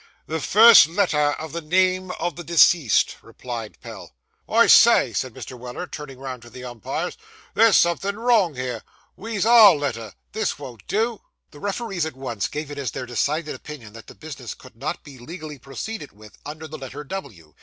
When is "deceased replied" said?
2.43-3.79